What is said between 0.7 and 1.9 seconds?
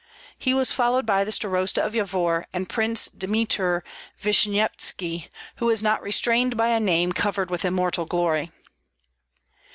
followed by the starosta